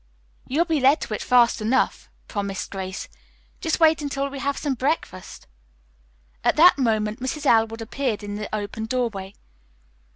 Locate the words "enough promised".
1.61-2.71